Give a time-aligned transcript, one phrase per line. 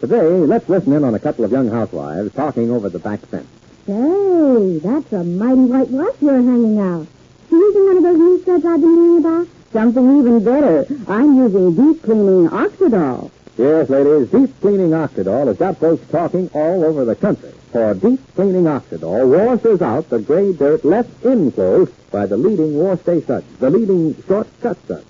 [0.00, 3.46] Today, let's listen in on a couple of young housewives talking over the back fence.
[3.84, 7.06] Say, that's a mighty white wash you're hanging out.
[7.50, 9.48] You using one of those new studs I've been hearing about?
[9.74, 10.86] Something even better.
[11.06, 13.30] I'm using deep cleaning Oxydol.
[13.58, 17.52] Yes, ladies, deep cleaning Oxydol has got folks talking all over the country.
[17.70, 23.20] For deep cleaning Oxydol washes out the gray dirt left enclosed by the leading wash-day
[23.20, 25.04] suds, the leading shortcut suds.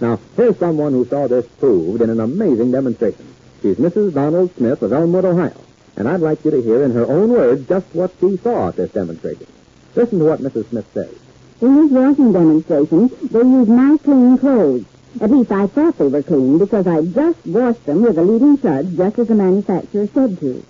[0.00, 3.35] Now, here's someone who saw this proved in an amazing demonstration.
[3.66, 4.14] She's Mrs.
[4.14, 5.60] Donald Smith of Elmwood, Ohio.
[5.96, 8.76] And I'd like you to hear in her own words just what she saw at
[8.76, 9.48] this demonstration.
[9.96, 10.68] Listen to what Mrs.
[10.68, 11.12] Smith says.
[11.60, 14.84] In this washing demonstration, they used my clean clothes.
[15.20, 18.56] At least I thought they were clean because I just washed them with the leading
[18.58, 20.64] suds just as the manufacturer said to.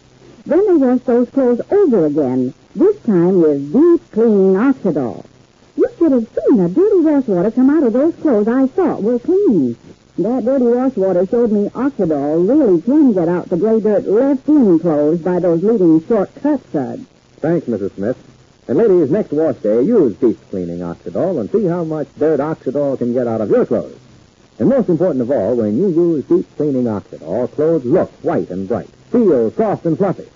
[0.47, 5.27] Then they washed those clothes over again, this time with deep cleaning Oxydol.
[5.77, 9.03] You should have seen the dirty wash water come out of those clothes I thought
[9.03, 9.77] were clean.
[10.19, 14.49] That dirty wash water showed me Oxydol really can get out the gray dirt left
[14.49, 17.07] in clothes by those leading shortcut suds.
[17.41, 17.95] Thanks, Mrs.
[17.97, 18.17] Smith.
[18.67, 22.97] And ladies, next wash day, use deep cleaning Oxydol and see how much dirt Oxydol
[22.97, 23.99] can get out of your clothes.
[24.59, 28.67] And most important of all, when you use deep cleaning Oxydol, clothes look white and
[28.67, 30.29] bright, feel soft and fluffy.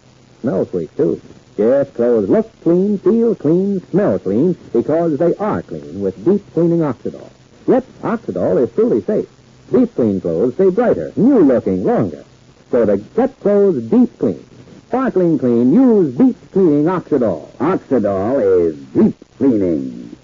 [0.42, 1.23] Smell sweet, too.
[1.56, 6.81] Yes, clothes look clean, feel clean, smell clean, because they are clean with deep cleaning
[6.81, 7.31] Oxydol.
[7.67, 9.27] Yet, Oxydol is truly safe.
[9.73, 12.25] Deep clean clothes stay brighter, new looking, longer.
[12.71, 14.45] So to get clothes deep clean,
[14.89, 17.49] sparkling clean, use deep cleaning Oxydol.
[17.59, 20.17] Oxydol is deep cleaning.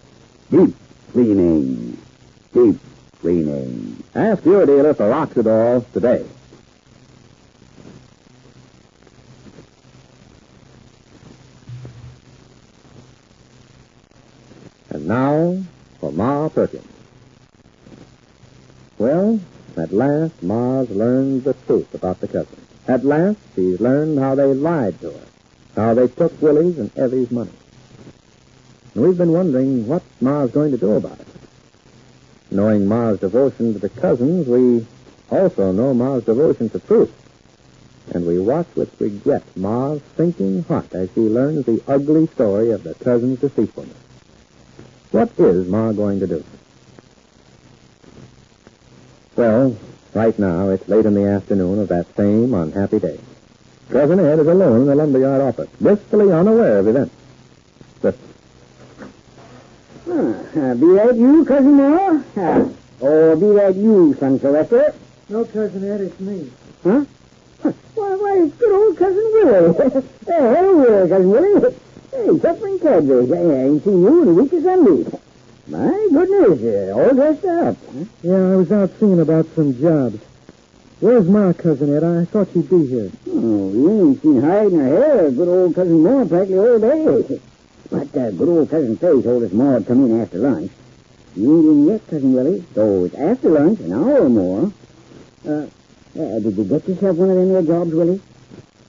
[0.50, 0.74] Deep
[1.12, 1.98] cleaning.
[2.52, 2.78] Deep
[3.20, 4.02] cleaning.
[4.14, 6.26] Ask your dealer for Oxydol today.
[14.90, 15.62] And now
[16.00, 16.95] for Ma Perkins.
[18.98, 19.40] Well,
[19.76, 22.66] at last Ma's learned the truth about the cousins.
[22.88, 25.26] At last she's learned how they lied to her,
[25.74, 27.50] how they took Willie's and Evie's money.
[28.94, 31.26] And we've been wondering what Ma's going to do about it.
[32.50, 34.86] Knowing Ma's devotion to the cousins, we
[35.30, 37.12] also know Ma's devotion to truth.
[38.14, 42.82] And we watch with regret Ma's sinking heart as she learns the ugly story of
[42.82, 43.96] the cousins' deceitfulness.
[45.10, 46.44] What is Ma going to do?
[49.36, 49.76] Well,
[50.14, 53.20] right now, it's late in the afternoon of that same unhappy day.
[53.90, 57.14] Cousin Ed is alone in the lumberyard office, blissfully unaware of events.
[58.02, 58.20] Listen.
[60.08, 62.24] Uh, be that you, Cousin Moore?
[62.34, 62.68] Uh,
[63.00, 64.94] or be that you, son Sylvester?
[65.28, 66.50] No, Cousin Ed, it's me.
[66.82, 67.04] Huh?
[67.62, 67.72] Huh.
[67.94, 69.90] Why, why, it's good old Cousin Willie.
[69.90, 71.76] hey, hello there, Cousin Willie.
[72.10, 73.30] Hey, suffering cadres.
[73.30, 75.18] I ain't seen you in a week or Sunday.
[75.68, 77.76] My goodness, all dressed up.
[77.92, 78.04] Huh?
[78.22, 80.20] Yeah, I was out seeing about some jobs.
[81.00, 82.04] Where's my Cousin Ed?
[82.04, 83.10] I thought she'd be here.
[83.28, 85.30] Oh, you ain't seen hide nor hair.
[85.30, 87.40] Good old Cousin Moore practically all day.
[87.90, 90.70] But uh, good old Cousin Fay told us Ma would come in after lunch.
[91.34, 94.72] You ain't in yet, Cousin Willie, so it's after lunch, an hour or more.
[95.46, 95.66] Uh,
[96.18, 98.22] uh, did you get yourself one of them there jobs, Willie?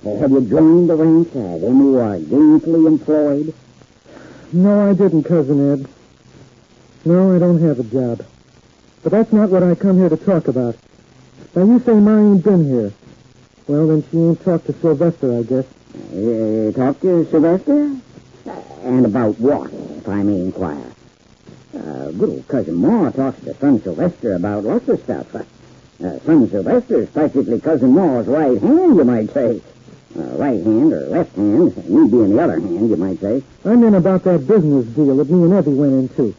[0.05, 3.53] Uh, have you joined the ranks, who are gainfully employed?
[4.53, 5.89] No, I didn't, Cousin Ed.
[7.07, 8.25] No, I don't have a job.
[9.01, 10.75] But that's not what I come here to talk about.
[11.55, 12.91] Now, you say Ma ain't been here.
[13.65, 15.65] Well, then she ain't talked to Sylvester, I guess.
[16.11, 17.95] Uh, talk to Sylvester?
[18.83, 20.91] And about what, if I may inquire?
[21.73, 25.33] Uh, good old Cousin Ma talks to son Sylvester about lots of stuff.
[25.33, 25.43] Uh,
[26.03, 29.61] uh, son Sylvester is practically Cousin Ma's right hand, you might say.
[30.13, 33.41] Uh, right hand or left hand, me being the other hand, you might say.
[33.63, 36.35] I mean about that business deal that me and Evie went into.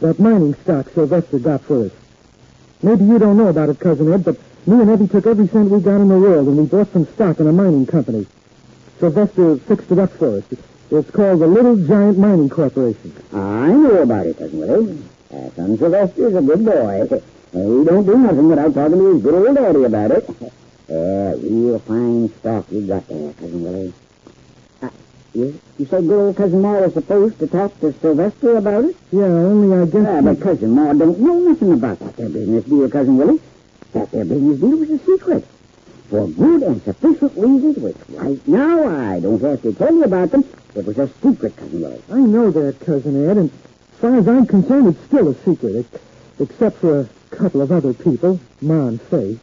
[0.00, 1.92] That mining stock Sylvester got for us.
[2.82, 5.70] Maybe you don't know about it, Cousin Ed, but me and Evie took every cent
[5.70, 8.26] we got in the world and we bought some stock in a mining company.
[8.98, 10.44] Sylvester fixed it up for us.
[10.90, 13.12] It's called the Little Giant Mining Corporation.
[13.32, 15.02] I know about it, Cousin Willie.
[15.32, 17.06] Uh, son Sylvester's a good boy.
[17.52, 20.28] he don't do nothing without talking to his good old daddy about it.
[20.88, 23.92] Uh, real fine stock you got there, Cousin Willie.
[25.36, 28.96] You, you said good old Cousin Ma was supposed to talk to Sylvester about it?
[29.12, 30.06] Yeah, only I guess...
[30.08, 33.40] Ah, but Cousin Ma don't know nothing about that there business deal, Cousin Willie.
[33.92, 35.46] That there business deal was a secret.
[36.08, 40.30] for good and sufficient reasons, which right now I don't have to tell you about
[40.30, 40.42] them.
[40.74, 42.02] It was a secret, Cousin Willie.
[42.10, 45.76] I know that, Cousin Ed, and as far as I'm concerned, it's still a secret,
[45.92, 46.02] ex-
[46.40, 49.38] except for a couple of other people, Ma and Faye.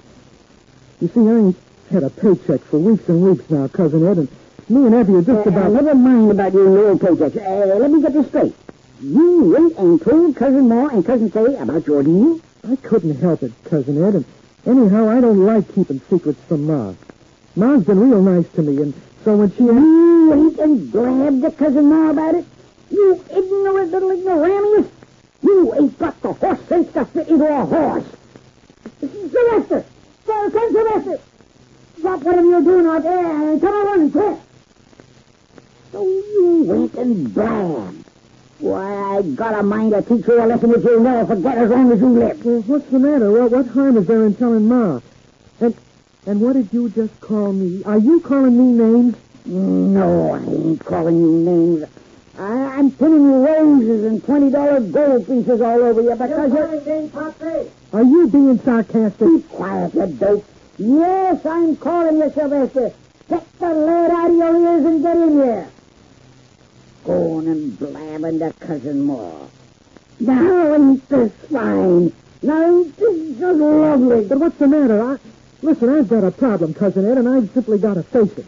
[1.02, 1.58] You see, I ain't
[1.92, 4.28] had a paycheck for weeks and weeks now, Cousin Ed, and
[4.70, 5.72] me and Effie are just Uh, about...
[5.72, 7.38] never mind about your no paychecks.
[7.38, 8.56] Uh, let me get this straight.
[9.02, 12.40] You went and told Cousin Ma and Cousin Faye about your deal?
[12.70, 14.26] I couldn't help it, Cousin Ed, and
[14.66, 16.94] anyhow, I don't like keeping secrets from Ma.
[17.56, 18.94] Ma's been real nice to me, and
[19.26, 19.64] so when she...
[19.64, 22.46] You went and blabbed to Cousin Ma about it?
[22.90, 24.88] You ignorant little ignoramus!
[25.42, 28.06] You ain't got the horse sense to fit into a horse!
[29.02, 29.86] Sylvester!
[30.26, 31.20] Cousin Sylvester!
[32.00, 34.40] Stop whatever you're doing out there and come on, quick!
[35.94, 38.04] So you went and blabbed.
[38.58, 41.70] Why, I got a mind to teach you a lesson which you'll never forget as
[41.70, 42.44] long as you live.
[42.44, 43.32] Well, what's the matter?
[43.32, 45.00] What, what harm is there in telling Ma?
[45.60, 45.76] And
[46.26, 47.84] and what did you just call me?
[47.84, 49.16] Are you calling me names?
[49.46, 51.86] No, I ain't calling you names.
[52.40, 57.68] I, I'm pinning you roses and twenty dollar gold pieces all over you because you're.
[57.94, 59.28] Are you being sarcastic?
[59.28, 60.46] Be quiet, you dope.
[60.80, 62.94] Yes, I'm calling you, Sylvester.
[63.30, 65.43] Get the lead out of your ears and get in here.
[65.43, 65.43] Going
[68.26, 69.32] and blabbing to Cousin Ma.
[70.20, 72.14] Now ain't this fine?
[72.42, 74.26] Now ain't this just lovely?
[74.26, 75.14] But what's the matter?
[75.14, 75.18] I,
[75.62, 78.46] listen, I've got a problem, Cousin Ed, and I've simply got to face it.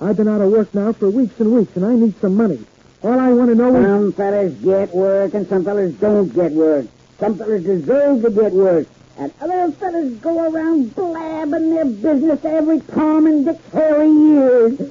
[0.00, 2.64] I've been out of work now for weeks and weeks, and I need some money.
[3.02, 3.84] All I want to know is...
[3.84, 6.86] Some fellas get work and some fellas don't get work.
[7.18, 8.86] Some fellas deserve to get work.
[9.18, 14.90] And other fellas go around blabbing their business to every Tom and Dick's hairy ears.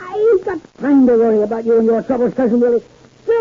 [0.00, 2.82] I ain't got time to worry about you and your troubles, Cousin Willie.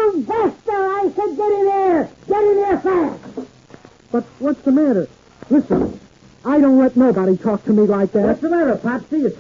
[0.02, 2.10] Sylvester, I said get in there.
[2.28, 3.24] Get in there fast.
[4.12, 5.10] But what's the matter?
[5.50, 6.00] Listen,
[6.46, 8.24] I don't let nobody talk to me like that.
[8.26, 9.34] What's the matter, Popsy?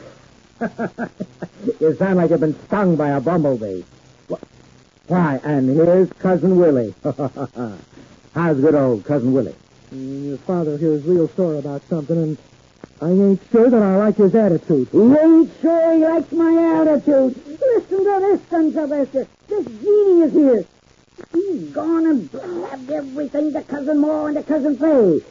[1.80, 3.84] you sound like you've been stung by a bumblebee.
[4.30, 4.42] Wh-
[5.08, 6.94] Why, and here's Cousin Willie.
[8.34, 9.56] How's good old Cousin Willie?
[9.94, 12.38] Mm, Your father here is real sore about something, and
[13.02, 14.90] I ain't sure that I like his attitude.
[14.92, 17.36] He ain't sure he likes my attitude.
[17.48, 19.28] Listen to this, son Sylvester.
[19.58, 20.66] This genie is here.
[21.34, 25.22] He's gone and blabbed everything to Cousin Moore and to Cousin Faye.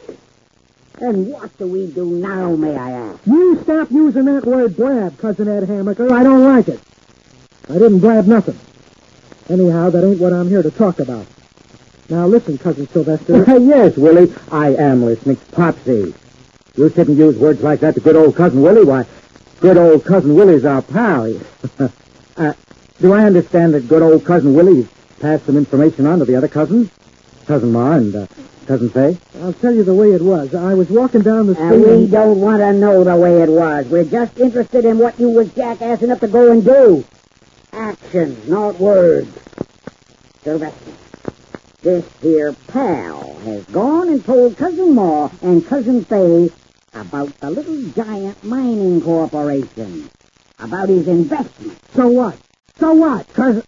[0.99, 3.25] And what do we do now, may I ask?
[3.25, 6.11] You stop using that word blab, Cousin Ed Hammaker.
[6.11, 6.81] I don't like it.
[7.69, 8.59] I didn't blab nothing.
[9.49, 11.25] Anyhow, that ain't what I'm here to talk about.
[12.09, 13.45] Now listen, Cousin Sylvester.
[13.59, 15.37] yes, Willie, I am listening.
[15.53, 16.13] Popsy,
[16.75, 18.83] you shouldn't use words like that to good old Cousin Willie.
[18.83, 19.05] Why,
[19.61, 21.33] good old Cousin Willie's our pal.
[22.37, 22.53] uh,
[22.99, 24.87] do I understand that good old Cousin Willie's
[25.19, 26.89] passed some information on to the other cousins?
[27.45, 28.27] Cousin Ma and uh,
[28.65, 29.17] Cousin Fay?
[29.41, 30.53] I'll tell you the way it was.
[30.53, 31.65] I was walking down the street.
[31.67, 31.95] And street.
[31.95, 33.85] we and- don't want to know the way it was.
[33.87, 37.05] We're just interested in what you was jackassing up to go and do.
[37.71, 39.29] Actions, not words.
[40.43, 40.91] Sylvester,
[41.81, 46.49] this here pal has gone and told Cousin Ma and Cousin Fay
[46.93, 50.09] about the Little Giant Mining Corporation,
[50.59, 51.77] about his investment.
[51.93, 52.37] So what?
[52.79, 53.27] So what?
[53.33, 53.63] Cousin...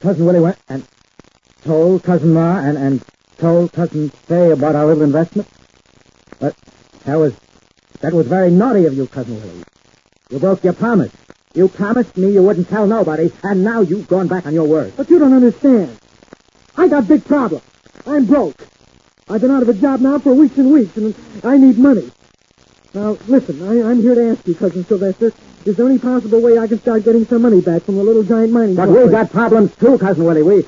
[0.00, 0.86] Cousin Willie went and
[1.64, 3.02] told Cousin Ma and, and
[3.38, 5.48] told Cousin Faye about our little investment?
[6.38, 6.56] But
[7.04, 7.34] that was...
[8.00, 9.64] That was very naughty of you, Cousin Willie.
[10.30, 11.12] You broke your promise.
[11.52, 14.92] You promised me you wouldn't tell nobody, and now you've gone back on your word.
[14.96, 15.98] But you don't understand.
[16.76, 17.64] I got big problems.
[18.06, 18.68] I'm broke.
[19.28, 22.10] I've been out of a job now for weeks and weeks, and I need money.
[22.94, 25.32] Now, listen, I, I'm here to ask you, Cousin Sylvester,
[25.64, 28.22] is there any possible way I can start getting some money back from the Little
[28.22, 28.96] Giant Mining company?
[28.96, 30.42] But we've got problems too, Cousin Willie.
[30.42, 30.66] We...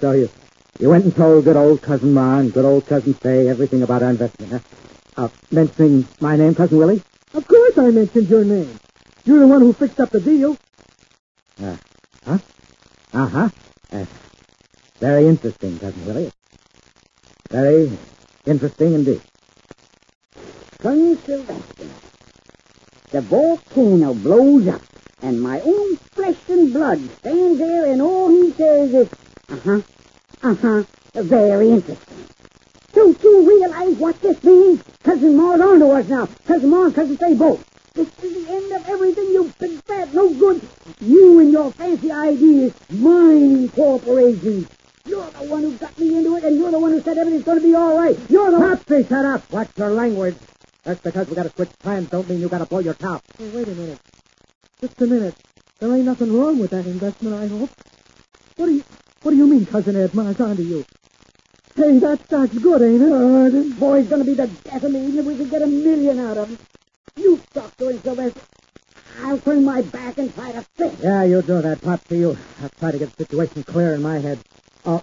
[0.00, 0.30] So you,
[0.78, 4.02] you went and told good old Cousin Ma and good old Cousin Faye everything about
[4.02, 5.24] our investment, huh?
[5.24, 7.02] Uh, mentioning my name, Cousin Willie?
[7.32, 8.78] Of course I mentioned your name.
[9.24, 10.56] You're the one who fixed up the deal.
[11.62, 11.76] Uh,
[12.24, 12.38] huh?
[13.12, 13.48] Uh-huh.
[13.92, 14.04] Uh,
[14.98, 16.32] very interesting, Cousin Willie.
[17.50, 17.98] Very
[18.44, 19.22] interesting indeed.
[20.82, 21.84] Son Sylvester,
[23.10, 24.82] the volcano blows up,
[25.22, 29.08] and my own flesh and blood stands there, and all he says is,
[29.48, 29.80] uh-huh,
[30.42, 30.82] uh-huh,
[31.14, 32.26] very interesting.
[32.92, 34.82] Don't you realize what this means?
[35.04, 36.28] Cousin Ma's on to us now.
[36.46, 37.64] Cousin Ma and Cousin Faye both.
[37.94, 40.60] This is the end of everything, you big fat no good.
[41.00, 44.68] You and your fancy ideas, mining corporations.
[45.06, 47.44] You're the one who got me into it, and you're the one who said everything's
[47.44, 48.18] going to be all right.
[48.28, 48.58] You're the.
[48.58, 49.52] Popsy, shut up!
[49.52, 50.36] Watch your language.
[50.86, 53.20] Just because we got to switch plans don't mean you got to blow your top.
[53.36, 53.98] Hey, wait a minute.
[54.80, 55.34] Just a minute.
[55.80, 57.70] There ain't nothing wrong with that investment, I hope.
[58.54, 58.84] What do you
[59.22, 60.14] What do you mean, Cousin Ed?
[60.14, 60.84] Ma's on to you.
[61.74, 63.10] Hey, that stock's good, ain't it?
[63.12, 65.66] Oh, this boy's gonna be the death of me, even if we could get a
[65.66, 66.58] million out of him.
[67.16, 68.40] You talk to him, Sylvester.
[69.22, 71.02] I'll turn my back and try to fix.
[71.02, 72.18] Yeah, you do that, Popsy.
[72.18, 72.38] You.
[72.62, 74.38] I'll try to get the situation clear in my head.
[74.84, 75.02] Oh,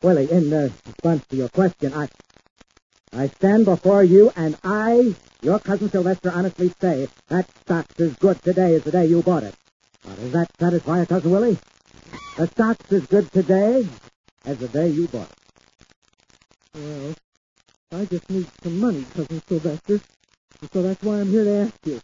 [0.00, 2.08] Willie, in uh, response to your question, I,
[3.14, 8.42] I stand before you and I, your cousin Sylvester, honestly say that stock's as good
[8.42, 9.54] today as the day you bought it.
[10.06, 11.58] Now, does that satisfy you, Cousin Willie?
[12.38, 13.86] The stock's as good today
[14.46, 15.36] as the day you bought it.
[16.74, 17.14] Well,
[18.00, 20.00] I just need some money, Cousin Sylvester.
[20.62, 22.00] And so that's why I'm here to ask you.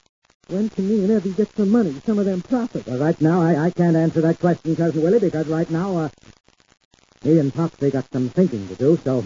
[0.49, 2.87] When can me and Evie get some money, some of them profits?
[2.87, 6.09] Well, right now, I, I can't answer that question, Cousin Willie, because right now, uh,
[7.25, 9.25] me and Popsy got some thinking to do, so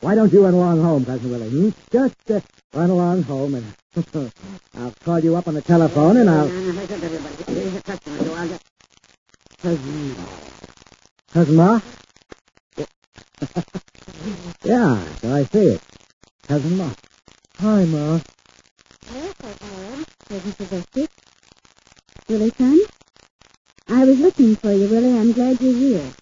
[0.00, 1.48] why don't you run along home, Cousin Willie?
[1.48, 1.70] Hmm?
[1.90, 2.40] Just uh,
[2.72, 3.74] run along home, and
[4.74, 6.44] I'll call you up on the telephone, and I'll...
[6.44, 7.52] Listen, everybody.
[7.52, 8.64] Here's a customer, so I'll just...
[9.60, 10.16] Cousin...
[11.32, 11.80] Cousin Ma?
[14.62, 15.82] yeah, so I see it.
[16.46, 16.90] Cousin Ma.
[17.58, 18.20] Hi, Ma.
[19.12, 21.08] Yes, I am, Cousin Sylvester.
[22.28, 22.78] Willie, son?
[23.88, 25.18] I was looking for you, Willie.
[25.18, 26.12] I'm glad you're here.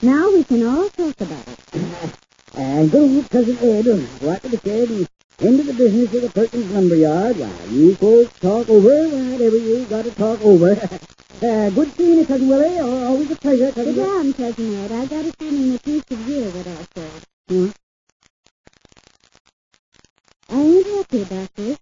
[0.00, 2.14] Now we can all talk about it.
[2.58, 3.86] And old Cousin Ed,
[4.20, 7.38] right to the shed and into the business of the Perkins lumber yard.
[7.38, 10.72] While you folks talk over whatever you got to talk over.
[10.72, 12.80] uh, good seeing you, Cousin Willie.
[12.80, 14.90] Always a pleasure, Cousin Sit down, Cousin Ed.
[14.90, 17.22] I've got a feeling that you should hear what I said.
[17.48, 17.68] Hmm?
[20.50, 21.78] I ain't happy about this.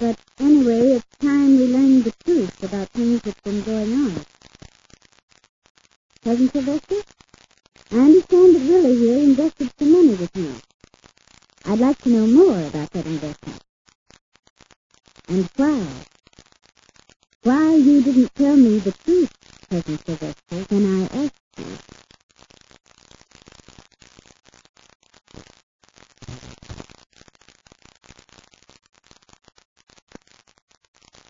[0.00, 4.26] But anyway, it's time we learned the truth about things that's been going on.
[6.24, 6.96] Cousin Sylvester?
[7.90, 10.52] I understand that Willie here invested some money with me.
[11.64, 13.62] I'd like to know more about that investment.
[15.28, 15.86] And why?
[17.44, 19.32] Why you didn't tell me the truth,
[19.70, 21.64] Cousin Sylvester, when I asked you.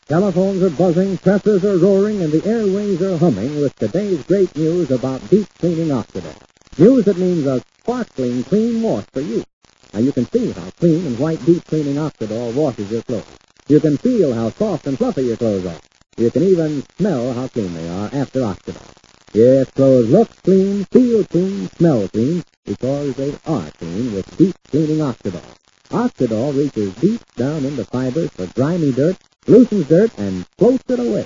[0.09, 4.91] Telephones are buzzing, presses are roaring, and the airways are humming with today's great news
[4.91, 6.35] about deep cleaning Oxydol.
[6.79, 9.45] News that means a sparkling clean wash for you.
[9.93, 13.37] Now you can see how clean and white deep cleaning Oxydol washes your clothes.
[13.67, 15.88] You can feel how soft and fluffy your clothes are.
[16.19, 18.83] You can even smell how clean they are after Oxydol.
[19.33, 24.99] Yes, clothes look clean, feel clean, smell clean, because they are clean with deep cleaning
[24.99, 25.45] Oxydol.
[25.91, 31.25] Oxydol reaches deep down into fibers for grimy dirt, loosens dirt, and floats it away.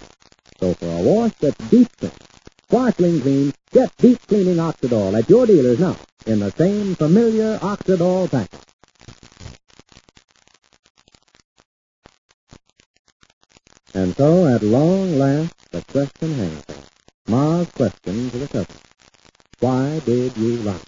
[0.61, 2.13] So for a wash that's deep clean,
[2.69, 5.97] sparkling clean, get deep cleaning Oxydol at your dealers now
[6.27, 8.62] in the same familiar Oxydol packet.
[14.13, 16.77] And so, at long last, the question hangs there.
[17.29, 18.77] Ma's question to the cousin.
[19.59, 20.85] Why did you lie?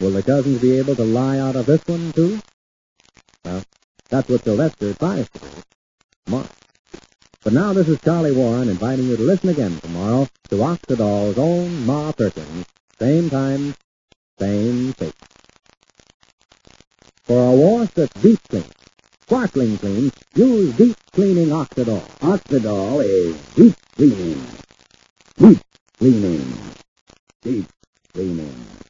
[0.00, 2.40] Will the cousins be able to lie out of this one, too?
[3.44, 3.62] Well,
[4.08, 5.46] that's what Sylvester tries to do.
[6.26, 6.42] Ma.
[7.44, 11.86] But now this is Charlie Warren inviting you to listen again tomorrow to Oxydol's own
[11.86, 12.66] Ma Perkins.
[12.98, 13.76] Same time,
[14.40, 15.14] same station.
[17.26, 18.64] For a wash that's deep clean,
[19.30, 22.02] sparkling clean, use deep cleaning Oxydol.
[22.18, 24.44] Oxydol is deep cleaning.
[25.38, 25.60] Deep
[25.98, 26.52] cleaning.
[27.40, 27.66] Deep
[28.12, 28.89] cleaning.